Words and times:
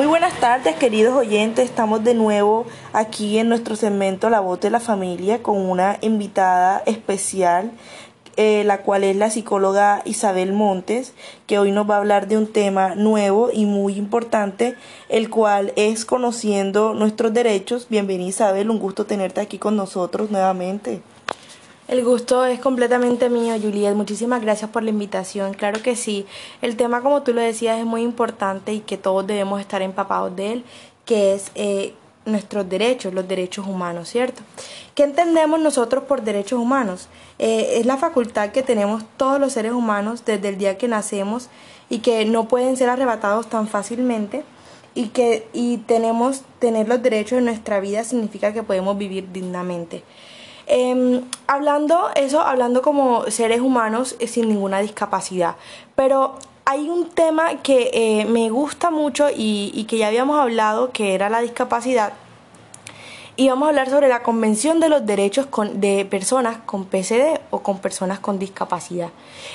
Muy 0.00 0.06
buenas 0.06 0.40
tardes, 0.40 0.76
queridos 0.76 1.14
oyentes. 1.14 1.68
Estamos 1.68 2.02
de 2.02 2.14
nuevo 2.14 2.64
aquí 2.94 3.36
en 3.36 3.50
nuestro 3.50 3.76
segmento 3.76 4.30
La 4.30 4.40
Voz 4.40 4.58
de 4.60 4.70
la 4.70 4.80
Familia 4.80 5.42
con 5.42 5.58
una 5.58 5.98
invitada 6.00 6.82
especial, 6.86 7.70
eh, 8.38 8.64
la 8.64 8.80
cual 8.80 9.04
es 9.04 9.14
la 9.14 9.28
psicóloga 9.28 10.00
Isabel 10.06 10.54
Montes, 10.54 11.12
que 11.46 11.58
hoy 11.58 11.70
nos 11.70 11.88
va 11.88 11.96
a 11.96 11.98
hablar 11.98 12.28
de 12.28 12.38
un 12.38 12.46
tema 12.46 12.94
nuevo 12.94 13.50
y 13.52 13.66
muy 13.66 13.98
importante, 13.98 14.74
el 15.10 15.28
cual 15.28 15.74
es 15.76 16.06
conociendo 16.06 16.94
nuestros 16.94 17.34
derechos. 17.34 17.86
Bienvenida 17.90 18.30
Isabel, 18.30 18.70
un 18.70 18.78
gusto 18.78 19.04
tenerte 19.04 19.42
aquí 19.42 19.58
con 19.58 19.76
nosotros 19.76 20.30
nuevamente. 20.30 21.02
El 21.90 22.04
gusto 22.04 22.44
es 22.44 22.60
completamente 22.60 23.28
mío, 23.28 23.52
Juliet. 23.60 23.96
Muchísimas 23.96 24.40
gracias 24.40 24.70
por 24.70 24.84
la 24.84 24.90
invitación. 24.90 25.54
Claro 25.54 25.82
que 25.82 25.96
sí. 25.96 26.24
El 26.62 26.76
tema, 26.76 27.00
como 27.00 27.24
tú 27.24 27.34
lo 27.34 27.40
decías, 27.40 27.80
es 27.80 27.84
muy 27.84 28.02
importante 28.02 28.72
y 28.72 28.78
que 28.78 28.96
todos 28.96 29.26
debemos 29.26 29.60
estar 29.60 29.82
empapados 29.82 30.36
de 30.36 30.52
él, 30.52 30.64
que 31.04 31.34
es 31.34 31.50
eh, 31.56 31.92
nuestros 32.26 32.68
derechos, 32.68 33.12
los 33.12 33.26
derechos 33.26 33.66
humanos, 33.66 34.08
¿cierto? 34.08 34.40
¿Qué 34.94 35.02
entendemos 35.02 35.58
nosotros 35.58 36.04
por 36.04 36.22
derechos 36.22 36.60
humanos? 36.60 37.08
Eh, 37.40 37.78
es 37.80 37.86
la 37.86 37.96
facultad 37.96 38.50
que 38.50 38.62
tenemos 38.62 39.02
todos 39.16 39.40
los 39.40 39.52
seres 39.52 39.72
humanos 39.72 40.24
desde 40.24 40.48
el 40.48 40.58
día 40.58 40.78
que 40.78 40.86
nacemos 40.86 41.48
y 41.88 41.98
que 41.98 42.24
no 42.24 42.46
pueden 42.46 42.76
ser 42.76 42.88
arrebatados 42.88 43.48
tan 43.48 43.66
fácilmente 43.66 44.44
y 44.94 45.08
que 45.08 45.48
y 45.52 45.78
tenemos 45.78 46.42
tener 46.60 46.86
los 46.86 47.02
derechos 47.02 47.38
en 47.38 47.46
nuestra 47.46 47.80
vida 47.80 48.04
significa 48.04 48.52
que 48.52 48.62
podemos 48.62 48.96
vivir 48.96 49.32
dignamente. 49.32 50.04
Em, 50.72 51.22
hablando 51.48 52.10
eso, 52.14 52.42
hablando 52.42 52.80
como 52.80 53.28
seres 53.28 53.60
humanos 53.60 54.14
eh, 54.20 54.28
sin 54.28 54.48
ninguna 54.48 54.78
discapacidad. 54.78 55.56
Pero 55.96 56.36
hay 56.64 56.88
un 56.88 57.10
tema 57.10 57.56
que 57.56 57.90
eh, 57.92 58.24
me 58.26 58.50
gusta 58.50 58.92
mucho 58.92 59.30
y, 59.30 59.72
y 59.74 59.84
que 59.86 59.98
ya 59.98 60.06
habíamos 60.06 60.38
hablado, 60.38 60.92
que 60.92 61.16
era 61.16 61.28
la 61.28 61.40
discapacidad 61.40 62.12
y 63.36 63.48
vamos 63.48 63.66
a 63.66 63.68
hablar 63.70 63.88
sobre 63.88 64.08
la 64.08 64.22
Convención 64.22 64.80
de 64.80 64.88
los 64.88 65.06
Derechos 65.06 65.48
de 65.74 66.04
Personas 66.04 66.58
con 66.66 66.84
PCD 66.84 67.40
o 67.50 67.60
con 67.60 67.78
personas 67.78 68.18
con 68.18 68.38
discapacidad. 68.38 69.10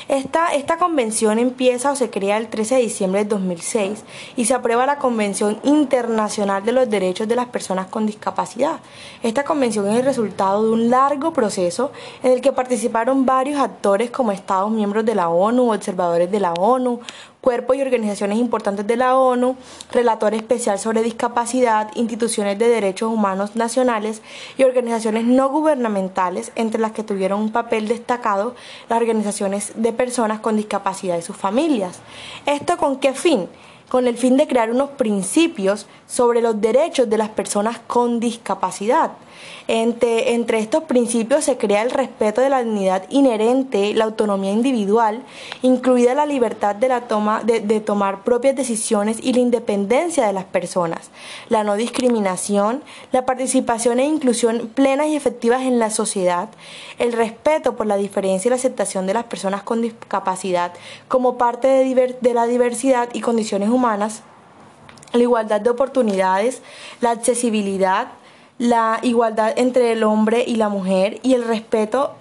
Esta, 0.07 0.53
esta 0.53 0.77
convención 0.77 1.39
empieza 1.39 1.91
o 1.91 1.95
se 1.95 2.09
crea 2.09 2.37
el 2.37 2.47
13 2.47 2.75
de 2.75 2.81
diciembre 2.81 3.23
de 3.23 3.29
2006 3.29 4.03
y 4.35 4.45
se 4.45 4.53
aprueba 4.53 4.85
la 4.85 4.97
Convención 4.97 5.59
Internacional 5.63 6.63
de 6.65 6.71
los 6.71 6.89
Derechos 6.89 7.27
de 7.27 7.35
las 7.35 7.47
Personas 7.47 7.87
con 7.87 8.05
Discapacidad. 8.05 8.79
Esta 9.23 9.43
convención 9.43 9.87
es 9.89 9.99
el 9.99 10.05
resultado 10.05 10.63
de 10.63 10.71
un 10.71 10.89
largo 10.89 11.33
proceso 11.33 11.91
en 12.23 12.31
el 12.31 12.41
que 12.41 12.51
participaron 12.51 13.25
varios 13.25 13.59
actores 13.59 14.09
como 14.09 14.31
Estados 14.31 14.71
miembros 14.71 15.05
de 15.05 15.15
la 15.15 15.29
ONU, 15.29 15.73
observadores 15.73 16.31
de 16.31 16.39
la 16.39 16.53
ONU, 16.53 17.01
cuerpos 17.45 17.75
y 17.77 17.81
organizaciones 17.83 18.39
importantes 18.39 18.87
de 18.87 18.97
la 18.97 19.15
ONU, 19.15 19.55
relator 19.91 20.33
especial 20.33 20.79
sobre 20.79 21.03
discapacidad, 21.03 21.91
instituciones 21.93 22.57
de 22.57 22.67
derechos 22.67 23.13
humanos 23.13 23.55
nacionales 23.55 24.23
y 24.57 24.63
organizaciones 24.63 25.25
no 25.25 25.49
gubernamentales, 25.49 26.51
entre 26.55 26.81
las 26.81 26.91
que 26.91 27.03
tuvieron 27.03 27.39
un 27.39 27.51
papel 27.51 27.87
destacado 27.87 28.55
las 28.89 28.99
organizaciones 28.99 29.73
de 29.75 29.93
personas 29.93 30.39
con 30.39 30.57
discapacidad 30.57 31.19
y 31.19 31.21
sus 31.21 31.37
familias. 31.37 31.99
¿Esto 32.47 32.77
con 32.77 32.97
qué 32.99 33.13
fin? 33.13 33.47
Con 33.89 34.07
el 34.07 34.17
fin 34.17 34.37
de 34.37 34.47
crear 34.47 34.71
unos 34.71 34.91
principios 34.91 35.87
sobre 36.07 36.41
los 36.41 36.59
derechos 36.59 37.09
de 37.09 37.17
las 37.17 37.29
personas 37.29 37.79
con 37.87 38.19
discapacidad. 38.19 39.11
Entre, 39.67 40.33
entre 40.33 40.59
estos 40.59 40.83
principios 40.83 41.43
se 41.43 41.57
crea 41.57 41.81
el 41.81 41.89
respeto 41.89 42.41
de 42.41 42.49
la 42.49 42.63
dignidad 42.63 43.03
inherente, 43.09 43.93
la 43.93 44.05
autonomía 44.05 44.51
individual, 44.51 45.23
incluida 45.63 46.13
la 46.13 46.27
libertad 46.27 46.75
de, 46.75 46.87
la 46.87 47.01
toma, 47.01 47.41
de, 47.43 47.61
de 47.61 47.79
tomar 47.79 48.23
propias 48.23 48.55
decisiones 48.55 49.17
y 49.21 49.33
la 49.33 49.39
independencia 49.39 50.27
de 50.27 50.33
las 50.33 50.45
personas, 50.45 51.09
la 51.49 51.63
no 51.63 51.75
discriminación, 51.75 52.83
la 53.11 53.25
participación 53.25 53.99
e 53.99 54.05
inclusión 54.05 54.71
plenas 54.73 55.07
y 55.07 55.15
efectivas 55.15 55.63
en 55.63 55.79
la 55.79 55.89
sociedad, 55.89 56.49
el 56.99 57.11
respeto 57.11 57.75
por 57.75 57.87
la 57.87 57.97
diferencia 57.97 58.49
y 58.49 58.51
la 58.51 58.57
aceptación 58.57 59.07
de 59.07 59.15
las 59.15 59.25
personas 59.25 59.63
con 59.63 59.81
discapacidad 59.81 60.73
como 61.07 61.37
parte 61.37 61.67
de, 61.67 62.15
de 62.21 62.33
la 62.33 62.45
diversidad 62.45 63.09
y 63.13 63.21
condiciones 63.21 63.69
humanas, 63.69 63.74
la 63.81 65.21
igualdad 65.21 65.61
de 65.61 65.69
oportunidades, 65.69 66.61
la 67.01 67.11
accesibilidad, 67.11 68.07
la 68.57 68.99
igualdad 69.01 69.53
entre 69.57 69.91
el 69.91 70.03
hombre 70.03 70.43
y 70.45 70.55
la 70.55 70.69
mujer 70.69 71.19
y 71.23 71.33
el 71.33 71.43
respeto 71.43 72.13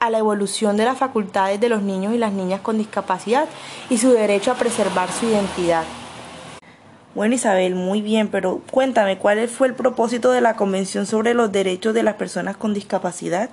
a 0.00 0.10
la 0.10 0.18
evolución 0.18 0.76
de 0.76 0.84
las 0.84 0.98
facultades 0.98 1.60
de 1.60 1.68
los 1.68 1.82
niños 1.82 2.14
y 2.14 2.18
las 2.18 2.32
niñas 2.32 2.60
con 2.60 2.78
discapacidad 2.78 3.48
y 3.88 3.98
su 3.98 4.10
derecho 4.10 4.50
a 4.50 4.54
preservar 4.54 5.10
su 5.12 5.26
identidad. 5.26 5.84
Bueno 7.14 7.34
Isabel, 7.34 7.74
muy 7.74 8.00
bien, 8.00 8.28
pero 8.28 8.62
cuéntame, 8.70 9.18
¿cuál 9.18 9.46
fue 9.48 9.68
el 9.68 9.74
propósito 9.74 10.32
de 10.32 10.40
la 10.40 10.56
Convención 10.56 11.06
sobre 11.06 11.34
los 11.34 11.52
Derechos 11.52 11.92
de 11.94 12.02
las 12.02 12.14
Personas 12.14 12.56
con 12.56 12.72
Discapacidad? 12.72 13.50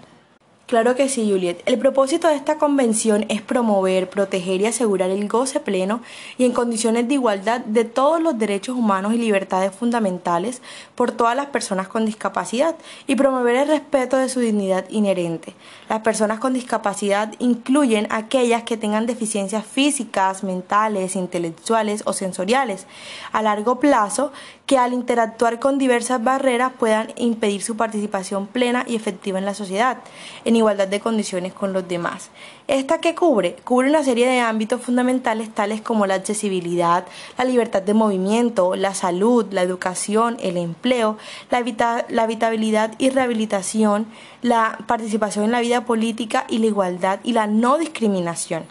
Claro 0.70 0.96
que 0.96 1.10
sí, 1.10 1.28
Juliet. 1.28 1.64
El 1.66 1.80
propósito 1.80 2.28
de 2.28 2.36
esta 2.36 2.60
convención 2.60 3.26
es 3.30 3.42
promover, 3.42 4.08
proteger 4.08 4.62
y 4.62 4.68
asegurar 4.68 5.10
el 5.10 5.28
goce 5.28 5.60
pleno 5.60 6.02
y 6.38 6.46
en 6.46 6.52
condiciones 6.52 7.08
de 7.08 7.16
igualdad 7.16 7.62
de 7.62 7.86
todos 7.86 8.22
los 8.22 8.38
derechos 8.38 8.78
humanos 8.78 9.16
y 9.16 9.18
libertades 9.18 9.72
fundamentales 9.74 10.62
por 10.94 11.10
todas 11.10 11.36
las 11.36 11.48
personas 11.48 11.88
con 11.88 12.06
discapacidad 12.06 12.76
y 13.08 13.16
promover 13.16 13.56
el 13.56 13.68
respeto 13.68 14.18
de 14.18 14.30
su 14.30 14.42
dignidad 14.42 14.88
inherente. 14.92 15.56
Las 15.90 16.02
personas 16.02 16.38
con 16.38 16.54
discapacidad 16.54 17.34
incluyen 17.40 18.06
aquellas 18.12 18.62
que 18.62 18.78
tengan 18.78 19.08
deficiencias 19.08 19.66
físicas, 19.66 20.44
mentales, 20.44 21.16
intelectuales 21.16 22.04
o 22.06 22.14
sensoriales 22.14 22.86
a 23.32 23.42
largo 23.42 23.80
plazo 23.80 24.32
que 24.70 24.78
al 24.78 24.94
interactuar 24.94 25.58
con 25.58 25.80
diversas 25.80 26.24
barreras 26.24 26.72
puedan 26.78 27.12
impedir 27.16 27.64
su 27.64 27.76
participación 27.76 28.46
plena 28.46 28.86
y 28.88 28.96
efectiva 28.96 29.40
en 29.40 29.46
la 29.46 29.56
sociedad, 29.56 29.98
en 30.46 30.56
igualdad 30.56 30.88
de 30.88 31.00
condiciones 31.00 31.54
con 31.54 31.74
los 31.74 31.88
demás. 31.88 32.30
¿Esta 32.68 33.02
que 33.02 33.16
cubre? 33.16 33.56
Cubre 33.64 33.90
una 33.90 34.04
serie 34.04 34.28
de 34.28 34.42
ámbitos 34.42 34.80
fundamentales 34.80 35.50
tales 35.50 35.82
como 35.82 36.06
la 36.06 36.14
accesibilidad, 36.14 37.04
la 37.36 37.46
libertad 37.46 37.82
de 37.82 37.96
movimiento, 37.96 38.76
la 38.76 38.94
salud, 38.94 39.48
la 39.50 39.64
educación, 39.64 40.38
el 40.40 40.56
empleo, 40.56 41.18
la, 41.50 42.06
la 42.08 42.22
habitabilidad 42.22 42.94
y 43.00 43.10
rehabilitación, 43.10 44.06
la 44.44 44.78
participación 44.86 45.46
en 45.46 45.52
la 45.52 45.62
vida 45.62 45.86
política 45.86 46.46
y 46.48 46.60
la 46.60 46.68
igualdad 46.68 47.22
y 47.24 47.34
la 47.34 47.48
no 47.48 47.80
discriminación. 47.80 48.66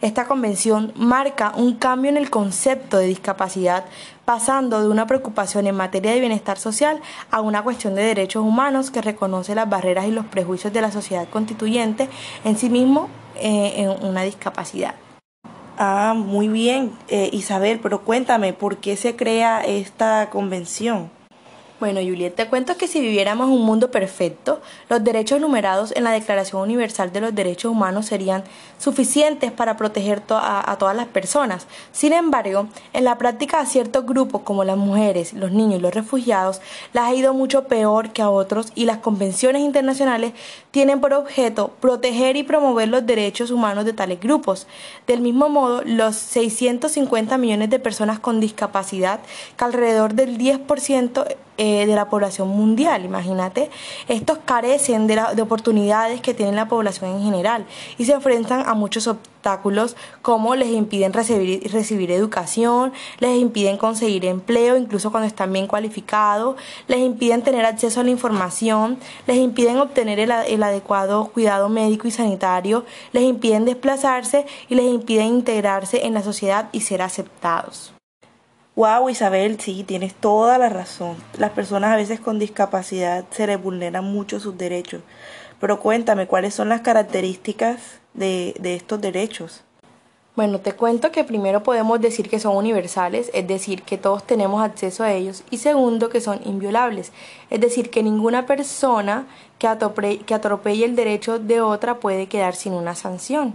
Esta 0.00 0.26
convención 0.26 0.92
marca 0.96 1.52
un 1.56 1.74
cambio 1.76 2.10
en 2.10 2.16
el 2.16 2.30
concepto 2.30 2.98
de 2.98 3.06
discapacidad, 3.06 3.84
pasando 4.24 4.80
de 4.80 4.88
una 4.88 5.06
preocupación 5.06 5.66
en 5.66 5.76
materia 5.76 6.12
de 6.12 6.20
bienestar 6.20 6.58
social 6.58 7.00
a 7.30 7.40
una 7.40 7.62
cuestión 7.62 7.94
de 7.94 8.02
derechos 8.02 8.44
humanos 8.44 8.90
que 8.90 9.02
reconoce 9.02 9.54
las 9.54 9.68
barreras 9.68 10.06
y 10.06 10.10
los 10.10 10.26
prejuicios 10.26 10.72
de 10.72 10.80
la 10.80 10.90
sociedad 10.90 11.28
constituyente 11.28 12.08
en 12.44 12.56
sí 12.56 12.68
mismo 12.70 13.08
eh, 13.36 13.74
en 13.76 14.06
una 14.06 14.22
discapacidad. 14.22 14.94
Ah, 15.76 16.14
muy 16.16 16.48
bien, 16.48 16.92
eh, 17.08 17.30
Isabel, 17.32 17.80
pero 17.82 18.02
cuéntame, 18.02 18.52
¿por 18.52 18.76
qué 18.76 18.96
se 18.96 19.16
crea 19.16 19.60
esta 19.64 20.30
convención? 20.30 21.10
Bueno, 21.80 22.00
Juliet, 22.00 22.36
te 22.36 22.46
cuento 22.46 22.76
que 22.76 22.86
si 22.86 23.00
viviéramos 23.00 23.48
un 23.48 23.62
mundo 23.62 23.90
perfecto, 23.90 24.60
los 24.88 25.02
derechos 25.02 25.40
numerados 25.40 25.92
en 25.96 26.04
la 26.04 26.12
Declaración 26.12 26.62
Universal 26.62 27.12
de 27.12 27.20
los 27.20 27.34
Derechos 27.34 27.72
Humanos 27.72 28.06
serían 28.06 28.44
suficientes 28.78 29.50
para 29.50 29.76
proteger 29.76 30.22
a, 30.28 30.70
a, 30.70 30.78
todas 30.78 30.94
las 30.94 31.08
personas. 31.08 31.66
Sin 31.90 32.12
embargo, 32.12 32.68
en 32.92 33.02
la 33.02 33.18
práctica 33.18 33.58
a 33.58 33.66
ciertos 33.66 34.06
grupos 34.06 34.42
como 34.42 34.62
las 34.62 34.76
mujeres, 34.76 35.32
los 35.32 35.50
niños 35.50 35.80
y 35.80 35.82
los 35.82 35.92
refugiados 35.92 36.60
las 36.92 37.06
ha 37.06 37.14
ido 37.14 37.34
mucho 37.34 37.64
peor 37.64 38.10
que 38.10 38.22
a 38.22 38.30
otros 38.30 38.70
y 38.76 38.84
las 38.84 38.98
convenciones 38.98 39.62
internacionales 39.62 40.32
tienen 40.70 41.00
por 41.00 41.12
objeto 41.12 41.72
proteger 41.80 42.36
y 42.36 42.44
promover 42.44 42.88
los 42.88 43.04
derechos 43.04 43.50
humanos 43.50 43.84
de 43.84 43.92
tales 43.92 44.20
grupos. 44.20 44.68
Del 45.08 45.20
mismo 45.20 45.48
modo, 45.48 45.82
los 45.84 46.14
650 46.14 47.36
millones 47.36 47.68
de 47.68 47.80
personas 47.80 48.20
con 48.20 48.38
discapacidad, 48.38 49.18
que 49.56 49.64
alrededor 49.64 50.14
del 50.14 50.38
10% 50.38 51.36
eh, 51.56 51.86
de 51.86 51.94
la 51.94 52.08
población 52.08 52.48
mundial, 52.48 53.04
imagínate. 53.04 53.70
Estos 54.08 54.38
carecen 54.44 55.06
de, 55.06 55.20
de 55.34 55.42
oportunidades 55.42 56.20
que 56.20 56.34
tiene 56.34 56.52
la 56.52 56.68
población 56.68 57.12
en 57.12 57.22
general 57.22 57.66
y 57.96 58.04
se 58.04 58.12
enfrentan 58.12 58.66
a 58.66 58.74
muchos 58.74 59.06
obstáculos 59.06 59.96
como 60.22 60.56
les 60.56 60.70
impiden 60.70 61.12
recibir, 61.12 61.70
recibir 61.70 62.10
educación, 62.10 62.92
les 63.20 63.38
impiden 63.38 63.76
conseguir 63.76 64.24
empleo, 64.24 64.76
incluso 64.76 65.10
cuando 65.10 65.26
están 65.26 65.52
bien 65.52 65.66
cualificados, 65.66 66.56
les 66.88 66.98
impiden 66.98 67.42
tener 67.42 67.64
acceso 67.64 68.00
a 68.00 68.04
la 68.04 68.10
información, 68.10 68.98
les 69.26 69.36
impiden 69.36 69.78
obtener 69.78 70.18
el, 70.18 70.30
el 70.30 70.62
adecuado 70.62 71.26
cuidado 71.26 71.68
médico 71.68 72.08
y 72.08 72.10
sanitario, 72.10 72.84
les 73.12 73.24
impiden 73.24 73.64
desplazarse 73.64 74.46
y 74.68 74.74
les 74.74 74.86
impiden 74.86 75.26
integrarse 75.26 76.06
en 76.06 76.14
la 76.14 76.22
sociedad 76.22 76.68
y 76.72 76.80
ser 76.80 77.02
aceptados. 77.02 77.94
Wow, 78.76 79.08
Isabel, 79.08 79.60
sí, 79.60 79.84
tienes 79.84 80.14
toda 80.14 80.58
la 80.58 80.68
razón. 80.68 81.16
Las 81.38 81.52
personas 81.52 81.92
a 81.92 81.96
veces 81.96 82.18
con 82.18 82.40
discapacidad 82.40 83.24
se 83.30 83.46
les 83.46 83.62
vulneran 83.62 84.04
mucho 84.04 84.40
sus 84.40 84.58
derechos. 84.58 85.02
Pero 85.60 85.78
cuéntame, 85.78 86.26
¿cuáles 86.26 86.54
son 86.54 86.68
las 86.68 86.80
características 86.80 88.00
de, 88.14 88.56
de 88.58 88.74
estos 88.74 89.00
derechos? 89.00 89.62
Bueno, 90.34 90.58
te 90.58 90.72
cuento 90.72 91.12
que 91.12 91.22
primero 91.22 91.62
podemos 91.62 92.00
decir 92.00 92.28
que 92.28 92.40
son 92.40 92.56
universales, 92.56 93.30
es 93.32 93.46
decir, 93.46 93.82
que 93.82 93.96
todos 93.96 94.24
tenemos 94.26 94.64
acceso 94.64 95.04
a 95.04 95.12
ellos, 95.12 95.44
y 95.50 95.58
segundo, 95.58 96.08
que 96.08 96.20
son 96.20 96.40
inviolables, 96.44 97.12
es 97.50 97.60
decir, 97.60 97.88
que 97.88 98.02
ninguna 98.02 98.44
persona 98.44 99.28
que, 99.60 99.68
atropelle 99.68 100.84
el 100.84 100.96
derecho 100.96 101.38
de 101.38 101.60
otra 101.60 102.00
puede 102.00 102.26
quedar 102.26 102.56
sin 102.56 102.72
una 102.72 102.96
sanción. 102.96 103.54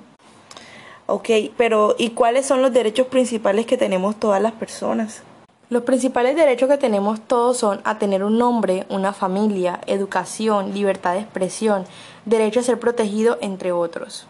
Ok, 1.12 1.30
pero 1.58 1.96
¿y 1.98 2.12
cuáles 2.12 2.46
son 2.46 2.62
los 2.62 2.72
derechos 2.72 3.08
principales 3.08 3.66
que 3.66 3.78
tenemos 3.78 4.20
todas 4.20 4.40
las 4.40 4.52
personas? 4.52 5.24
Los 5.72 5.82
principales 5.82 6.36
derechos 6.36 6.70
que 6.70 6.78
tenemos 6.78 7.20
todos 7.22 7.58
son 7.58 7.82
a 7.84 7.98
tener 7.98 8.24
un 8.24 8.38
nombre, 8.38 8.86
una 8.90 9.12
familia, 9.12 9.82
educación, 9.88 10.72
libertad 10.76 11.14
de 11.14 11.22
expresión, 11.22 11.86
derecho 12.26 12.60
a 12.60 12.64
ser 12.64 12.80
protegido, 12.80 13.40
entre 13.42 13.72
otros. 13.72 14.28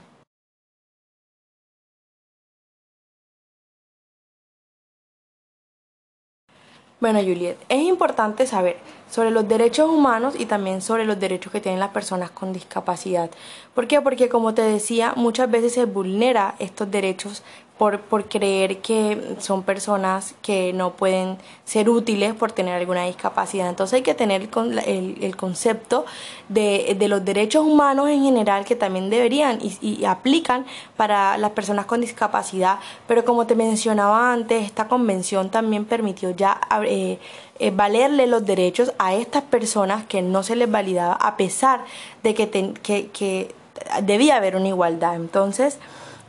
Bueno, 7.00 7.20
Juliet, 7.20 7.56
es 7.70 7.82
importante 7.84 8.46
saber 8.46 8.76
sobre 9.10 9.32
los 9.32 9.48
derechos 9.48 9.90
humanos 9.90 10.34
y 10.38 10.46
también 10.46 10.82
sobre 10.82 11.06
los 11.06 11.18
derechos 11.18 11.50
que 11.50 11.62
tienen 11.62 11.80
las 11.80 11.92
personas 11.92 12.30
con 12.30 12.52
discapacidad. 12.52 13.30
¿Por 13.74 13.88
qué? 13.88 14.02
Porque 14.02 14.28
como 14.28 14.54
te 14.54 14.64
decía, 14.64 15.14
muchas 15.16 15.50
veces 15.50 15.72
se 15.72 15.86
vulnera 15.86 16.56
estos 16.60 16.92
derechos 16.92 17.42
por, 17.80 18.02
por 18.02 18.28
creer 18.28 18.80
que 18.80 19.38
son 19.40 19.64
personas 19.64 20.36
que 20.42 20.74
no 20.74 20.92
pueden 20.98 21.38
ser 21.64 21.90
útiles 21.90 22.34
por 22.34 22.52
tener 22.52 22.76
alguna 22.76 23.06
discapacidad. 23.06 23.70
Entonces 23.70 23.94
hay 23.94 24.02
que 24.02 24.14
tener 24.14 24.50
el, 24.86 25.18
el, 25.22 25.36
concepto 25.38 26.06
de, 26.50 26.98
de, 27.00 27.08
los 27.08 27.24
derechos 27.24 27.64
humanos 27.64 28.10
en 28.10 28.22
general 28.22 28.66
que 28.66 28.76
también 28.76 29.10
deberían 29.10 29.60
y, 29.62 29.78
y, 29.80 30.04
aplican 30.04 30.66
para 30.98 31.38
las 31.38 31.52
personas 31.52 31.86
con 31.86 32.02
discapacidad. 32.02 32.80
Pero 33.08 33.24
como 33.24 33.48
te 33.48 33.56
mencionaba 33.56 34.34
antes, 34.34 34.66
esta 34.66 34.90
convención 34.90 35.50
también 35.50 35.86
permitió 35.86 36.32
ya... 36.32 36.60
Eh, 36.86 37.18
eh, 37.62 37.72
valerle 37.72 38.26
los 38.26 38.46
derechos 38.46 38.94
a 39.00 39.14
estas 39.14 39.44
personas 39.44 40.06
que 40.06 40.22
no 40.22 40.44
se 40.44 40.56
les 40.56 40.72
validaba 40.72 41.16
a 41.16 41.36
pesar 41.36 41.84
de 42.24 42.34
que, 42.34 42.50
que, 42.50 43.08
que 43.08 43.54
debía 44.02 44.38
haber 44.38 44.56
una 44.56 44.70
igualdad. 44.70 45.18
Entonces, 45.18 45.78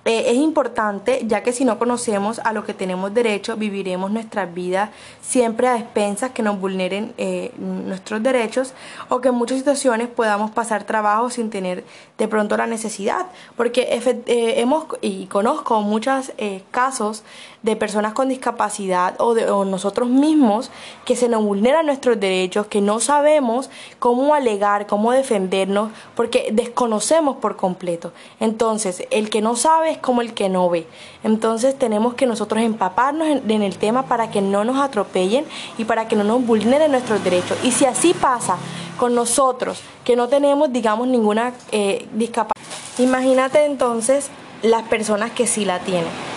eh, 0.05 0.25
es 0.29 0.37
importante 0.37 1.23
ya 1.27 1.43
que 1.43 1.53
si 1.53 1.67
no 1.67 1.79
conocemos 1.79 2.39
a 2.39 2.55
lo 2.55 2.65
que 2.65 2.73
tenemos 2.73 3.13
derecho, 3.13 3.57
viviremos 3.57 4.11
nuestras 4.11 4.53
vidas 4.53 4.91
siempre 5.21 5.69
a 5.69 5.77
expensas 5.77 6.31
que 6.31 6.43
nos 6.43 6.59
vulneren 6.59 7.13
eh, 7.19 7.53
nuestros 7.59 8.23
derechos 8.23 8.73
o 9.11 9.21
que 9.21 9.29
en 9.29 9.35
muchas 9.35 9.59
situaciones 9.59 10.09
podamos 10.09 10.53
pasar 10.53 10.85
trabajo 10.85 11.29
sin 11.29 11.51
tener 11.51 11.85
de 12.17 12.29
pronto 12.29 12.57
la 12.57 12.67
necesidad. 12.67 13.27
Porque 13.57 14.01
eh, 14.27 14.55
hemos 14.61 14.87
y 15.03 15.27
conozco 15.27 15.83
muchos 15.83 16.33
casos 16.71 17.23
de 17.63 17.77
personas 17.77 18.15
con 18.15 18.29
discapacidad 18.29 19.15
o, 19.19 19.35
de, 19.35 19.45
nosotros 19.45 20.09
mismos 20.09 20.71
que 21.05 21.15
se 21.15 21.29
nos 21.29 21.45
vulneran 21.45 21.87
nuestros 21.87 22.19
derechos, 22.19 22.67
que 22.67 22.81
no 22.81 23.01
sabemos 23.01 23.69
cómo 23.99 24.35
alegar, 24.35 24.87
cómo 24.87 25.13
defendernos, 25.13 25.91
porque 26.15 26.49
desconocemos 26.53 27.37
por 27.37 27.57
completo. 27.57 28.13
Entonces, 28.39 29.05
el 29.11 29.29
que 29.29 29.43
no 29.43 29.57
sabe 29.57 29.90
es 29.91 29.99
como 29.99 30.23
el 30.23 30.35
que 30.35 30.49
no 30.49 30.69
ve. 30.69 30.87
Entonces 31.25 31.79
tenemos 31.79 32.15
que 32.15 32.27
nosotros 32.27 32.63
empaparnos 32.63 33.29
en, 33.29 33.63
el 33.63 33.77
tema 33.77 34.05
para 34.05 34.31
que 34.31 34.41
no 34.41 34.65
nos 34.65 34.79
atropellen 34.79 35.45
y 35.79 35.85
para 35.85 36.09
que 36.09 36.17
no 36.17 36.25
nos 36.25 36.47
vulneren 36.47 36.93
nuestros 36.93 37.23
derechos. 37.23 37.59
Y 37.63 37.73
si 37.73 37.85
así 37.85 38.15
pasa 38.15 38.57
con 38.97 39.15
nosotros, 39.15 39.81
que 40.05 40.17
no 40.17 40.29
tenemos, 40.29 40.73
digamos, 40.73 41.09
ninguna 41.09 41.53
eh, 41.73 42.07
discapacidad, 42.15 42.67
imagínate 42.99 43.65
entonces 43.65 44.31
las 44.63 44.83
personas 44.85 45.31
que 45.31 45.47
sí 45.47 45.65
la 45.65 45.79
tienen. 45.81 46.30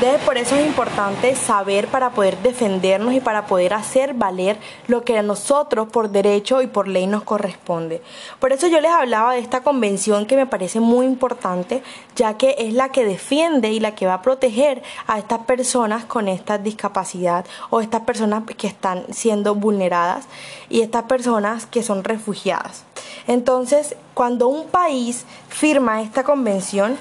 Entonces, 0.00 0.24
por 0.24 0.38
eso 0.38 0.54
es 0.54 0.64
importante 0.64 1.34
saber 1.34 1.88
para 1.88 2.10
poder 2.10 2.38
defendernos 2.38 3.14
y 3.14 3.20
para 3.20 3.46
poder 3.46 3.74
hacer 3.74 4.14
valer 4.14 4.56
lo 4.86 5.02
que 5.02 5.18
a 5.18 5.22
nosotros 5.22 5.88
por 5.88 6.10
derecho 6.10 6.62
y 6.62 6.68
por 6.68 6.86
ley 6.86 7.08
nos 7.08 7.24
corresponde. 7.24 8.00
Por 8.38 8.52
eso 8.52 8.68
yo 8.68 8.80
les 8.80 8.92
hablaba 8.92 9.32
de 9.32 9.40
esta 9.40 9.64
convención 9.64 10.26
que 10.26 10.36
me 10.36 10.46
parece 10.46 10.78
muy 10.78 11.04
importante, 11.04 11.82
ya 12.14 12.36
que 12.36 12.54
es 12.58 12.74
la 12.74 12.90
que 12.90 13.04
defiende 13.04 13.72
y 13.72 13.80
la 13.80 13.96
que 13.96 14.06
va 14.06 14.14
a 14.14 14.22
proteger 14.22 14.84
a 15.08 15.18
estas 15.18 15.40
personas 15.40 16.04
con 16.04 16.28
esta 16.28 16.58
discapacidad 16.58 17.44
o 17.70 17.80
estas 17.80 18.02
personas 18.02 18.44
que 18.56 18.68
están 18.68 19.04
siendo 19.12 19.56
vulneradas 19.56 20.26
y 20.68 20.82
estas 20.82 21.02
personas 21.06 21.66
que 21.66 21.82
son 21.82 22.04
refugiadas. 22.04 22.84
Entonces, 23.26 23.96
cuando 24.14 24.46
un 24.46 24.68
país 24.68 25.24
firma 25.48 26.02
esta 26.02 26.22
convención, 26.22 26.96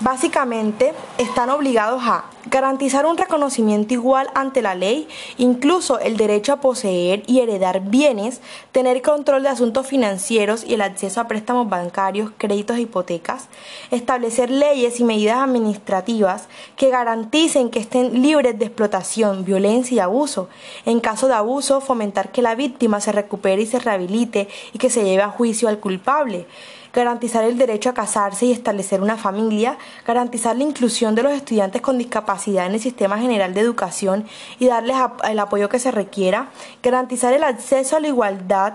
básicamente 0.00 0.92
están 1.16 1.48
obligados 1.48 2.02
a 2.04 2.33
garantizar 2.54 3.04
un 3.04 3.18
reconocimiento 3.18 3.94
igual 3.94 4.30
ante 4.36 4.62
la 4.62 4.76
ley, 4.76 5.08
incluso 5.38 5.98
el 5.98 6.16
derecho 6.16 6.52
a 6.52 6.60
poseer 6.60 7.24
y 7.26 7.40
heredar 7.40 7.80
bienes, 7.80 8.40
tener 8.70 9.02
control 9.02 9.42
de 9.42 9.48
asuntos 9.48 9.88
financieros 9.88 10.62
y 10.62 10.74
el 10.74 10.82
acceso 10.82 11.20
a 11.20 11.26
préstamos 11.26 11.68
bancarios, 11.68 12.30
créditos 12.38 12.76
e 12.76 12.82
hipotecas, 12.82 13.48
establecer 13.90 14.52
leyes 14.52 15.00
y 15.00 15.04
medidas 15.04 15.38
administrativas 15.38 16.46
que 16.76 16.90
garanticen 16.90 17.70
que 17.70 17.80
estén 17.80 18.22
libres 18.22 18.56
de 18.56 18.66
explotación, 18.66 19.44
violencia 19.44 19.96
y 19.96 19.98
abuso. 19.98 20.48
En 20.86 21.00
caso 21.00 21.26
de 21.26 21.34
abuso, 21.34 21.80
fomentar 21.80 22.30
que 22.30 22.40
la 22.40 22.54
víctima 22.54 23.00
se 23.00 23.10
recupere 23.10 23.62
y 23.62 23.66
se 23.66 23.80
rehabilite 23.80 24.46
y 24.72 24.78
que 24.78 24.90
se 24.90 25.02
lleve 25.02 25.24
a 25.24 25.28
juicio 25.28 25.68
al 25.68 25.80
culpable 25.80 26.46
garantizar 26.94 27.42
el 27.42 27.58
derecho 27.58 27.90
a 27.90 27.94
casarse 27.94 28.46
y 28.46 28.52
establecer 28.52 29.02
una 29.02 29.16
familia, 29.16 29.76
garantizar 30.06 30.56
la 30.56 30.62
inclusión 30.62 31.16
de 31.16 31.24
los 31.24 31.32
estudiantes 31.32 31.82
con 31.82 31.98
discapacidad 31.98 32.43
en 32.46 32.74
el 32.74 32.80
sistema 32.80 33.18
general 33.18 33.54
de 33.54 33.60
educación 33.60 34.26
y 34.58 34.68
darles 34.68 34.96
el 35.28 35.38
apoyo 35.38 35.68
que 35.68 35.78
se 35.78 35.90
requiera, 35.90 36.48
garantizar 36.82 37.32
el 37.32 37.44
acceso 37.44 37.96
a 37.96 38.00
la 38.00 38.08
igualdad 38.08 38.74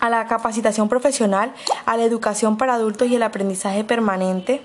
a 0.00 0.10
la 0.10 0.26
capacitación 0.26 0.88
profesional, 0.88 1.54
a 1.86 1.96
la 1.96 2.02
educación 2.02 2.56
para 2.56 2.74
adultos 2.74 3.06
y 3.06 3.14
el 3.14 3.22
aprendizaje 3.22 3.84
permanente, 3.84 4.60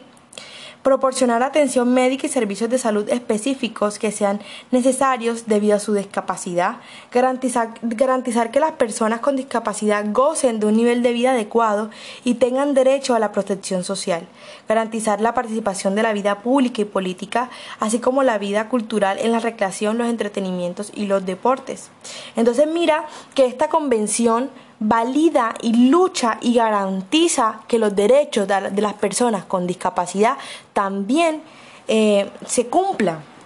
proporcionar 0.88 1.44
atención 1.44 1.94
médica 1.94 2.28
y 2.28 2.30
servicios 2.30 2.70
de 2.70 2.78
salud 2.78 3.10
específicos 3.10 4.00
que 4.00 4.10
sean 4.10 4.40
necesarios 4.72 5.46
debido 5.46 5.76
a 5.76 5.80
su 5.80 5.94
discapacidad, 5.94 6.78
garantizar, 7.12 7.74
garantizar 7.82 8.52
que 8.52 8.62
las 8.62 8.72
personas 8.72 9.20
con 9.20 9.36
discapacidad 9.36 10.06
gocen 10.14 10.62
de 10.62 10.68
un 10.68 10.78
nivel 10.78 11.04
de 11.04 11.12
vida 11.12 11.32
adecuado 11.32 11.90
y 12.24 12.36
tengan 12.36 12.74
derecho 12.74 13.16
a 13.16 13.20
la 13.20 13.34
protección 13.34 13.84
social, 13.84 14.30
garantizar 14.70 15.20
la 15.20 15.34
participación 15.34 15.94
de 15.94 16.04
la 16.04 16.14
vida 16.14 16.40
pública 16.40 16.82
y 16.82 16.86
política, 16.86 17.50
así 17.82 18.00
como 18.00 18.24
la 18.24 18.38
vida 18.38 18.70
cultural 18.70 19.18
en 19.20 19.34
la 19.34 19.42
recreación, 19.42 19.98
los 19.98 20.08
entretenimientos 20.08 20.94
y 20.96 21.08
los 21.08 21.26
deportes. 21.26 21.90
Entonces 22.38 22.66
mira 22.66 23.08
que 23.36 23.46
esta 23.46 23.68
convención 23.68 24.50
valida 24.80 25.54
y 25.62 25.90
lucha 25.90 26.38
y 26.42 26.54
garantiza 26.54 27.62
que 27.68 27.80
los 27.80 27.96
derechos 27.96 28.48
de 28.48 28.82
las 28.82 28.94
personas 28.94 29.46
con 29.46 29.66
discapacidad 29.66 30.38
también 30.74 31.42
eh, 31.88 32.30
se 32.46 32.68
cumplan. 32.68 33.37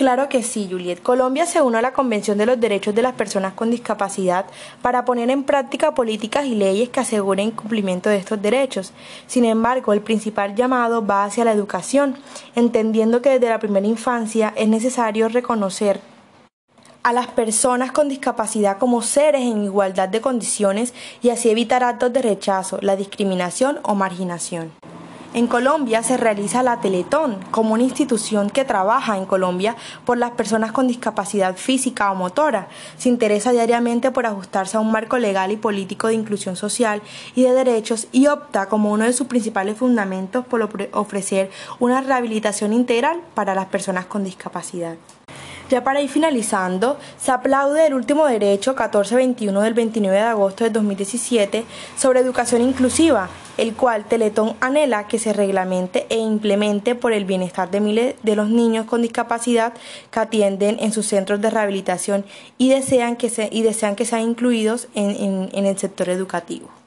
Claro 0.00 0.30
que 0.30 0.42
sí, 0.42 0.66
Juliet. 0.66 1.02
Colombia 1.02 1.44
se 1.44 1.60
une 1.60 1.76
a 1.76 1.82
la 1.82 1.92
Convención 1.92 2.38
de 2.38 2.46
los 2.46 2.58
Derechos 2.58 2.94
de 2.94 3.02
las 3.02 3.12
Personas 3.12 3.52
con 3.52 3.70
Discapacidad 3.70 4.46
para 4.80 5.04
poner 5.04 5.28
en 5.28 5.42
práctica 5.42 5.92
políticas 5.92 6.46
y 6.46 6.54
leyes 6.54 6.88
que 6.88 7.00
aseguren 7.00 7.50
cumplimiento 7.50 8.08
de 8.08 8.16
estos 8.16 8.40
derechos. 8.40 8.94
Sin 9.26 9.44
embargo, 9.44 9.92
el 9.92 10.00
principal 10.00 10.54
llamado 10.54 11.06
va 11.06 11.24
hacia 11.24 11.44
la 11.44 11.52
educación, 11.52 12.16
entendiendo 12.54 13.20
que 13.20 13.28
desde 13.28 13.50
la 13.50 13.58
primera 13.58 13.86
infancia 13.86 14.54
es 14.56 14.68
necesario 14.68 15.28
reconocer 15.28 16.00
a 17.02 17.12
las 17.12 17.26
personas 17.26 17.92
con 17.92 18.08
discapacidad 18.08 18.78
como 18.78 19.02
seres 19.02 19.42
en 19.42 19.64
igualdad 19.64 20.08
de 20.08 20.22
condiciones 20.22 20.94
y 21.20 21.28
así 21.28 21.50
evitar 21.50 21.84
actos 21.84 22.10
de 22.10 22.22
rechazo, 22.22 22.78
la 22.80 22.96
discriminación 22.96 23.80
o 23.82 23.94
marginación. 23.94 24.72
En 25.32 25.46
Colombia 25.46 26.02
se 26.02 26.16
realiza 26.16 26.64
la 26.64 26.80
Teletón 26.80 27.38
como 27.52 27.74
una 27.74 27.84
institución 27.84 28.50
que 28.50 28.64
trabaja 28.64 29.16
en 29.16 29.26
Colombia 29.26 29.76
por 30.04 30.18
las 30.18 30.32
personas 30.32 30.72
con 30.72 30.88
discapacidad 30.88 31.54
física 31.54 32.10
o 32.10 32.16
motora. 32.16 32.66
Se 32.98 33.08
interesa 33.08 33.52
diariamente 33.52 34.10
por 34.10 34.26
ajustarse 34.26 34.76
a 34.76 34.80
un 34.80 34.90
marco 34.90 35.18
legal 35.18 35.52
y 35.52 35.56
político 35.56 36.08
de 36.08 36.14
inclusión 36.14 36.56
social 36.56 37.00
y 37.36 37.44
de 37.44 37.52
derechos 37.52 38.08
y 38.10 38.26
opta 38.26 38.68
como 38.68 38.90
uno 38.90 39.04
de 39.04 39.12
sus 39.12 39.28
principales 39.28 39.78
fundamentos 39.78 40.44
por 40.44 40.68
ofrecer 40.92 41.52
una 41.78 42.00
rehabilitación 42.00 42.72
integral 42.72 43.20
para 43.34 43.54
las 43.54 43.66
personas 43.66 44.06
con 44.06 44.24
discapacidad. 44.24 44.96
Ya 45.70 45.84
para 45.84 46.02
ir 46.02 46.10
finalizando, 46.10 46.98
se 47.16 47.30
aplaude 47.30 47.86
el 47.86 47.94
último 47.94 48.26
derecho 48.26 48.72
1421 48.72 49.60
del 49.60 49.72
29 49.72 50.16
de 50.16 50.22
agosto 50.24 50.64
de 50.64 50.70
2017 50.70 51.64
sobre 51.96 52.18
educación 52.18 52.60
inclusiva, 52.60 53.28
el 53.56 53.74
cual 53.74 54.04
Teletón 54.04 54.56
anhela 54.60 55.06
que 55.06 55.20
se 55.20 55.32
reglamente 55.32 56.06
e 56.08 56.16
implemente 56.16 56.96
por 56.96 57.12
el 57.12 57.24
bienestar 57.24 57.70
de 57.70 57.78
miles 57.78 58.16
de 58.24 58.34
los 58.34 58.48
niños 58.48 58.86
con 58.86 59.02
discapacidad 59.02 59.72
que 60.10 60.18
atienden 60.18 60.76
en 60.80 60.90
sus 60.90 61.06
centros 61.06 61.40
de 61.40 61.50
rehabilitación 61.50 62.24
y 62.58 62.70
desean 62.70 63.14
que, 63.14 63.30
se, 63.30 63.48
y 63.52 63.62
desean 63.62 63.94
que 63.94 64.04
sean 64.04 64.22
incluidos 64.22 64.88
en 64.94 65.66
el 65.66 65.78
sector 65.78 66.08
educativo. 66.08 66.79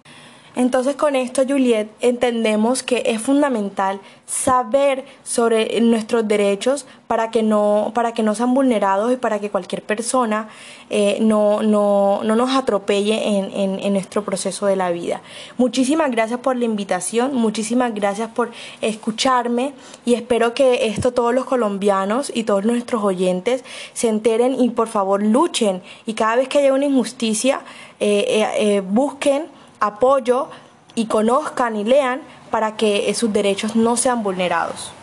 Entonces 0.55 0.95
con 0.95 1.15
esto, 1.15 1.43
Juliet, 1.47 1.89
entendemos 1.99 2.83
que 2.83 3.03
es 3.05 3.21
fundamental 3.21 3.99
saber 4.27 5.03
sobre 5.23 5.79
nuestros 5.81 6.27
derechos 6.27 6.85
para 7.07 7.31
que 7.31 7.43
no, 7.43 7.91
para 7.93 8.13
que 8.13 8.23
no 8.23 8.35
sean 8.35 8.53
vulnerados 8.53 9.11
y 9.11 9.17
para 9.17 9.39
que 9.39 9.49
cualquier 9.49 9.83
persona 9.83 10.49
eh, 10.89 11.17
no, 11.21 11.61
no, 11.61 12.21
no, 12.23 12.35
nos 12.35 12.51
atropelle 12.55 13.37
en, 13.37 13.79
en, 13.79 13.93
nuestro 13.93 14.23
proceso 14.23 14.65
de 14.65 14.75
la 14.75 14.91
vida. 14.91 15.21
Muchísimas 15.57 16.09
gracias 16.11 16.39
por 16.39 16.55
la 16.55 16.65
invitación, 16.65 17.35
muchísimas 17.35 17.93
gracias 17.93 18.29
por 18.29 18.51
escucharme 18.81 19.73
y 20.05 20.13
espero 20.13 20.53
que 20.53 20.87
esto 20.87 21.13
todos 21.13 21.33
los 21.33 21.45
colombianos 21.45 22.31
y 22.33 22.43
todos 22.43 22.63
nuestros 22.65 23.03
oyentes 23.03 23.63
se 23.93 24.07
enteren 24.07 24.59
y 24.59 24.69
por 24.69 24.87
favor 24.87 25.21
luchen 25.23 25.81
y 26.05 26.13
cada 26.13 26.37
vez 26.37 26.47
que 26.47 26.59
haya 26.59 26.73
una 26.73 26.85
injusticia 26.85 27.61
eh, 27.99 28.47
eh, 28.57 28.81
busquen 28.81 29.45
apoyo 29.83 30.47
y 30.95 31.07
conozcan 31.07 31.75
y 31.75 31.83
lean 31.83 32.21
para 32.49 32.77
que 32.77 33.13
sus 33.13 33.33
derechos 33.33 33.75
no 33.75 33.97
sean 33.97 34.23
vulnerados. 34.23 34.93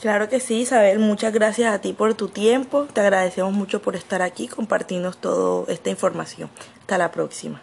Claro 0.00 0.28
que 0.28 0.40
sí, 0.40 0.60
Isabel, 0.60 0.98
muchas 0.98 1.32
gracias 1.32 1.74
a 1.74 1.80
ti 1.80 1.92
por 1.92 2.14
tu 2.14 2.28
tiempo. 2.28 2.86
Te 2.92 3.00
agradecemos 3.00 3.52
mucho 3.52 3.82
por 3.82 3.96
estar 3.96 4.22
aquí, 4.22 4.48
compartirnos 4.48 5.18
toda 5.18 5.70
esta 5.70 5.90
información. 5.90 6.48
Hasta 6.80 6.96
la 6.96 7.10
próxima. 7.10 7.60